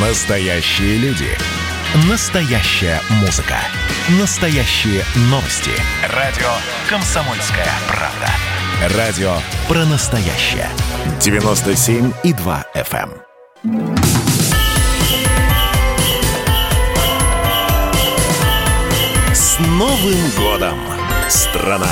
[0.00, 1.26] Настоящие люди.
[2.08, 3.56] Настоящая музыка.
[4.20, 5.72] Настоящие новости.
[6.14, 6.46] Радио
[6.88, 8.96] «Комсомольская правда».
[8.96, 10.68] Радио про настоящее.
[11.18, 13.10] 97,2 FM.
[13.64, 13.96] эм.
[19.34, 20.78] С Новым годом,
[21.28, 21.90] страна!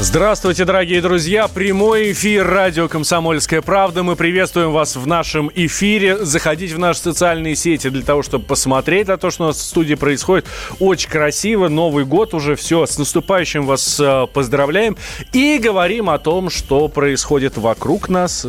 [0.00, 1.48] Здравствуйте, дорогие друзья!
[1.48, 4.04] Прямой эфир радио «Комсомольская правда».
[4.04, 6.24] Мы приветствуем вас в нашем эфире.
[6.24, 9.60] Заходите в наши социальные сети для того, чтобы посмотреть на то, что у нас в
[9.60, 10.46] студии происходит.
[10.78, 11.66] Очень красиво.
[11.66, 12.54] Новый год уже.
[12.54, 14.96] Все, с наступающим вас э, поздравляем.
[15.32, 18.46] И говорим о том, что происходит вокруг нас,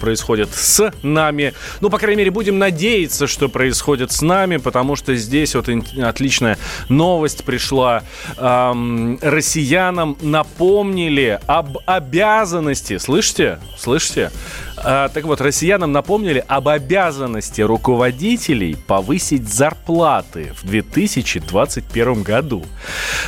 [0.00, 1.54] происходит с нами.
[1.80, 5.68] Ну, по крайней мере, будем надеяться, что происходит с нами, потому что здесь вот
[6.00, 6.56] отличная
[6.88, 8.04] новость пришла
[8.36, 10.16] эм, россиянам.
[10.84, 13.58] Напомнили об обязанности, слышите?
[13.74, 14.30] Слышите?
[14.76, 22.66] А, так вот, россиянам напомнили об обязанности руководителей повысить зарплаты в 2021 году.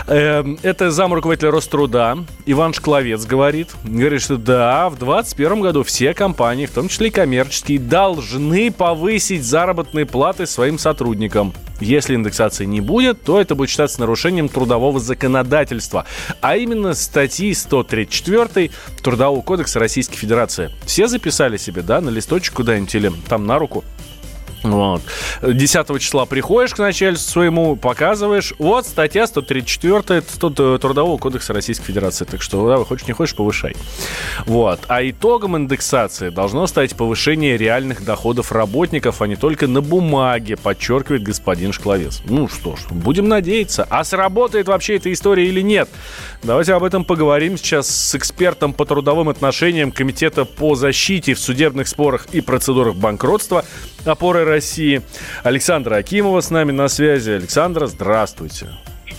[0.07, 3.71] Эм, это зам руководителя Роструда Иван Шкловец говорит.
[3.85, 9.45] Говорит, что да, в 2021 году все компании, в том числе и коммерческие, должны повысить
[9.45, 11.55] заработные платы своим сотрудникам.
[11.81, 16.07] Если индексации не будет, то это будет считаться нарушением трудового законодательства,
[16.41, 18.71] а именно статьи 134
[19.03, 20.71] Трудового кодекса Российской Федерации.
[20.85, 23.85] Все записали себе, да, на листочек куда-нибудь или там на руку?
[24.63, 25.03] Вот.
[25.43, 28.55] 10 числа приходишь к начальству своему, показываешь.
[28.59, 32.25] Вот статья 134 100 Трудового кодекса Российской Федерации.
[32.25, 33.77] Так что, да, хочешь не хочешь, повышай.
[34.47, 34.81] Вот.
[34.89, 41.23] А итогом индексации должно стать повышение реальных доходов работников, а не только на бумаге, подчеркивает
[41.23, 42.23] господин Шкловец.
[42.25, 43.87] Ну что ж, будем надеяться.
[43.91, 45.89] А сработает вообще эта история или нет?
[46.43, 51.89] Давайте об этом поговорим сейчас с экспертом по трудовым отношениям Комитета по защите в судебных
[51.89, 53.65] спорах и процедурах банкротства
[54.05, 55.03] опоры России.
[55.43, 57.31] Александра Акимова с нами на связи.
[57.33, 58.69] Александра, здравствуйте.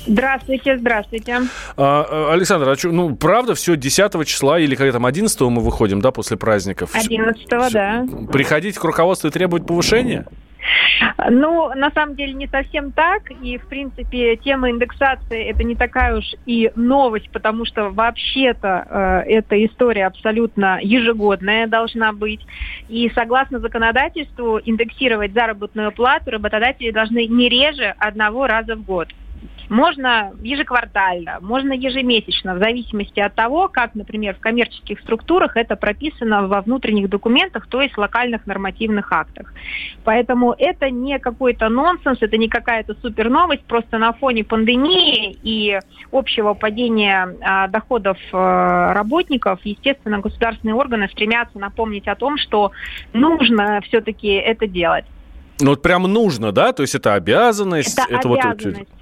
[0.08, 1.34] Здравствуйте, здравствуйте.
[1.76, 5.62] А, а, Александр, а чё, ну, правда, все 10 числа или когда там 11 мы
[5.62, 6.92] выходим, да, после праздников?
[6.94, 8.06] 11 да.
[8.32, 10.26] Приходить к руководству и требовать повышения?
[11.30, 13.30] Ну, на самом деле не совсем так.
[13.42, 19.32] И, в принципе, тема индексации это не такая уж и новость, потому что вообще-то э,
[19.32, 22.46] эта история абсолютно ежегодная должна быть.
[22.88, 29.10] И согласно законодательству, индексировать заработную плату работодатели должны не реже одного раза в год.
[29.70, 36.48] Можно ежеквартально, можно ежемесячно, в зависимости от того, как, например, в коммерческих структурах это прописано
[36.48, 39.54] во внутренних документах, то есть локальных нормативных актах.
[40.04, 45.80] Поэтому это не какой-то нонсенс, это не какая-то супер новость, просто на фоне пандемии и
[46.12, 52.72] общего падения а, доходов а, работников, естественно, государственные органы стремятся напомнить о том, что
[53.12, 55.06] нужно все-таки это делать.
[55.60, 56.72] Ну, вот прям нужно, да?
[56.72, 57.98] То есть это обязанность?
[57.98, 58.97] Это, это вот- обязанность.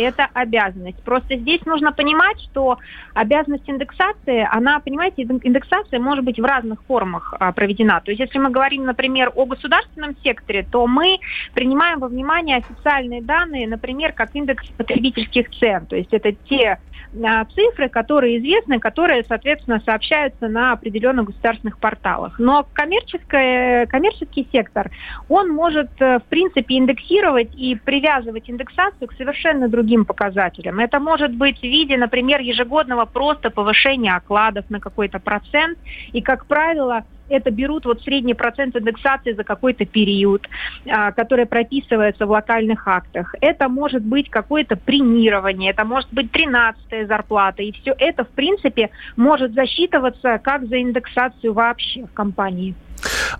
[0.00, 1.02] Это обязанность.
[1.04, 2.78] Просто здесь нужно понимать, что
[3.14, 8.00] обязанность индексации, она, понимаете, ин- индексация может быть в разных формах а, проведена.
[8.00, 11.18] То есть, если мы говорим, например, о государственном секторе, то мы
[11.54, 15.86] принимаем во внимание официальные данные, например, как индекс потребительских цен.
[15.86, 16.78] То есть, это те
[17.24, 22.38] а, цифры, которые известны, которые, соответственно, сообщаются на определенных государственных порталах.
[22.38, 24.90] Но коммерческое, коммерческий сектор,
[25.28, 30.78] он может, э, в принципе, индексировать и привязывать индексацию к совершенно другим показателям.
[30.78, 35.78] Это может быть в виде, например, ежегодного просто повышения окладов на какой-то процент.
[36.12, 40.46] И, как правило, это берут вот средний процент индексации за какой-то период,
[40.86, 43.34] а, который прописывается в локальных актах.
[43.40, 47.62] Это может быть какое-то премирование, это может быть 13 зарплата.
[47.62, 52.74] И все это, в принципе, может засчитываться как за индексацию вообще в компании.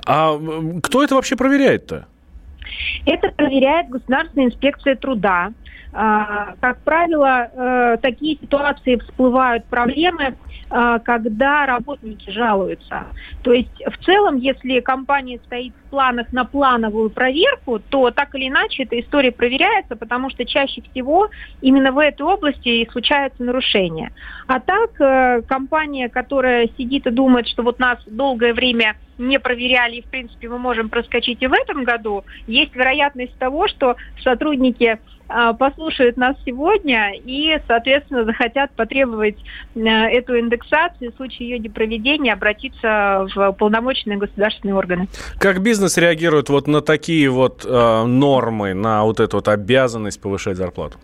[0.06, 0.38] А
[0.82, 2.06] кто это вообще проверяет-то?
[3.06, 5.53] Это проверяет Государственная инспекция труда.
[5.93, 10.37] А, Как правило, э, такие ситуации всплывают проблемы,
[10.73, 13.06] а, когда работники жалуются.
[13.43, 18.49] То есть в целом, если компания стоит в планах на плановую проверку, то так или
[18.49, 21.29] иначе эта история проверяется, потому что чаще всего
[21.61, 24.12] именно в этой области и случаются нарушения.
[24.47, 29.97] А так э, компания, которая сидит и думает, что вот нас долгое время не проверяли,
[29.97, 34.99] и в принципе мы можем проскочить и в этом году, есть вероятность того, что сотрудники
[35.33, 39.37] а, послушают нас сегодня и, соответственно, захотят потребовать
[39.77, 45.07] э, эту индексацию, в случае ее непроведения обратиться в полномоченные государственные органы.
[45.39, 50.57] Как бизнес реагирует вот на такие вот э, нормы, на вот эту вот обязанность повышать
[50.57, 50.99] зарплату?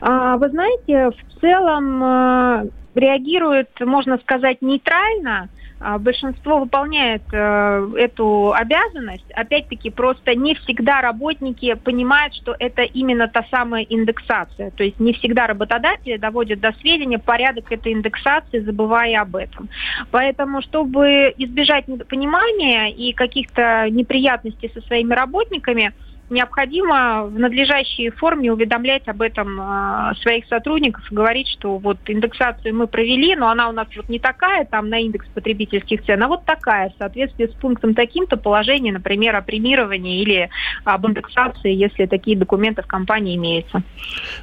[0.00, 5.50] А, Вы знаете, в целом э, реагирует, можно сказать, нейтрально,
[5.98, 9.30] большинство выполняет э, эту обязанность.
[9.32, 14.70] Опять-таки, просто не всегда работники понимают, что это именно та самая индексация.
[14.70, 19.68] То есть не всегда работодатели доводят до сведения порядок этой индексации, забывая об этом.
[20.10, 25.92] Поэтому, чтобы избежать недопонимания и каких-то неприятностей со своими работниками,
[26.32, 32.74] необходимо в надлежащей форме уведомлять об этом э, своих сотрудников и говорить, что вот индексацию
[32.74, 36.28] мы провели, но она у нас вот не такая, там на индекс потребительских цен, а
[36.28, 40.50] вот такая, в соответствии с пунктом таким-то положение, например, о премировании или
[40.84, 43.82] об индексации, если такие документы в компании имеются.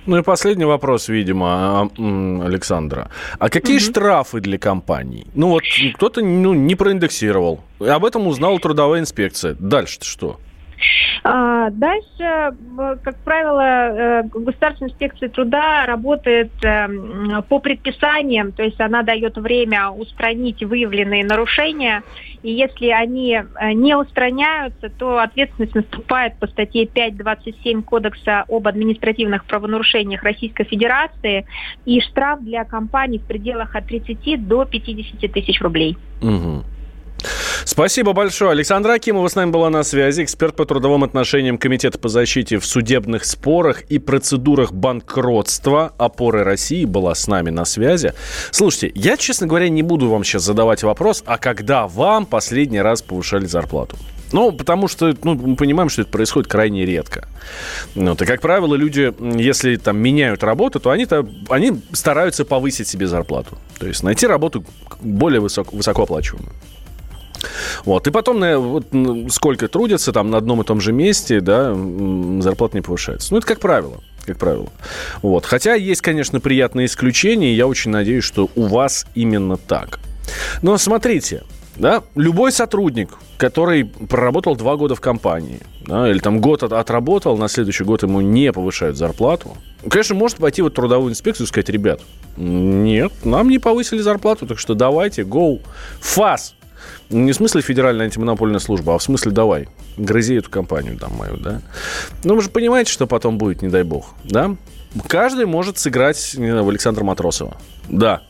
[0.06, 1.88] Ну и последний вопрос, видимо, а,
[2.46, 3.10] Александра.
[3.40, 3.84] А какие угу.
[3.84, 5.26] штрафы для компаний?
[5.34, 5.64] Ну вот
[5.96, 7.64] кто-то ну, не проиндексировал.
[7.80, 9.56] Об этом узнала трудовая инспекция.
[9.60, 10.40] Дальше что?
[11.24, 12.56] А, дальше,
[13.04, 19.90] как правило, э, государственная инспекция труда работает эм, по предписаниям, то есть она дает время
[19.90, 22.04] устранить выявленные нарушения,
[22.42, 29.46] и если они э, не устраняются, то ответственность наступает по статье 5.27 Кодекса об административных
[29.46, 31.46] правонарушениях Российской Федерации,
[31.86, 35.98] и штраф для компаний в пределах от 30 до 50 тысяч рублей.
[36.22, 36.64] Угу.
[37.70, 38.50] Спасибо большое.
[38.50, 42.66] Александра Акимова с нами была на связи, эксперт по трудовым отношениям Комитета по защите в
[42.66, 48.14] судебных спорах и процедурах банкротства опоры России была с нами на связи.
[48.50, 53.04] Слушайте, я, честно говоря, не буду вам сейчас задавать вопрос, а когда вам последний раз
[53.04, 53.98] повышали зарплату?
[54.32, 57.28] Ну, потому что ну, мы понимаем, что это происходит крайне редко.
[57.94, 63.06] Вот, и, как правило, люди, если там меняют работу, то они-то они стараются повысить себе
[63.06, 63.60] зарплату.
[63.78, 64.66] То есть найти работу
[65.02, 66.52] более высоко, высокооплачиваемую.
[67.86, 68.08] Вот.
[68.08, 68.86] И потом на, вот,
[69.30, 71.74] сколько трудятся там на одном и том же месте, да,
[72.42, 73.34] зарплата не повышается.
[73.34, 74.68] Ну, это как правило как правило.
[75.24, 75.46] Вот.
[75.46, 80.00] Хотя есть, конечно, приятные исключения, и я очень надеюсь, что у вас именно так.
[80.62, 81.42] Но смотрите,
[81.80, 87.38] да, любой сотрудник, который проработал два года в компании, да, или там год от, отработал,
[87.38, 89.58] на следующий год ему не повышают зарплату,
[89.90, 92.02] конечно, может пойти вот в трудовую инспекцию и сказать, ребят,
[92.38, 95.62] нет, нам не повысили зарплату, так что давайте, go,
[96.02, 96.54] фас,
[97.10, 99.68] не в смысле федеральная антимонопольная служба, а в смысле давай,
[99.98, 101.62] грызи эту компанию там мою, да.
[102.24, 104.56] Ну, вы же понимаете, что потом будет, не дай бог, да?
[105.08, 107.58] Каждый может сыграть не знаю, в Александра Матросова.
[107.88, 108.22] Да,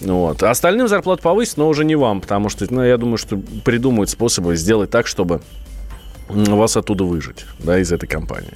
[0.00, 0.42] вот.
[0.42, 4.10] А остальным зарплату повысить, но уже не вам, потому что, ну, я думаю, что придумают
[4.10, 5.40] способы сделать так, чтобы
[6.28, 8.52] вас оттуда выжить, да, из этой компании.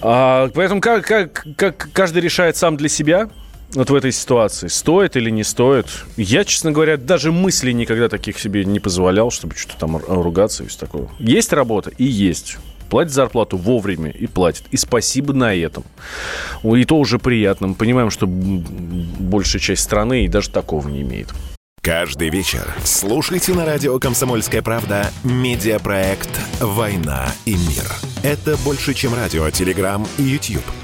[0.00, 3.30] А, поэтому как, как, как каждый решает сам для себя,
[3.74, 4.68] вот в этой ситуации?
[4.68, 5.86] Стоит или не стоит?
[6.16, 10.66] Я, честно говоря, даже мысли никогда таких себе не позволял, чтобы что-то там ругаться и
[10.66, 11.08] все такое.
[11.18, 12.58] Есть работа и есть.
[12.88, 14.64] Платит зарплату вовремя и платит.
[14.70, 15.84] И спасибо на этом.
[16.62, 17.68] И то уже приятно.
[17.68, 21.32] Мы понимаем, что большая часть страны и даже такого не имеет.
[21.80, 26.30] Каждый вечер слушайте на радио «Комсомольская правда» медиапроект
[26.60, 27.84] «Война и мир».
[28.22, 30.64] Это больше, чем радио, телеграм и YouTube–